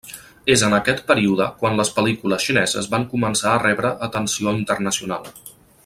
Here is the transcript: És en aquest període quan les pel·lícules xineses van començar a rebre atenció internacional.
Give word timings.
És 0.53 0.61
en 0.67 0.75
aquest 0.77 1.03
període 1.11 1.45
quan 1.59 1.77
les 1.81 1.91
pel·lícules 1.97 2.47
xineses 2.47 2.89
van 2.95 3.05
començar 3.13 3.53
a 3.53 3.61
rebre 3.67 3.93
atenció 4.09 4.57
internacional. 4.63 5.31